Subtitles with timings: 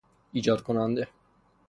[0.33, 1.07] ایجاد کننده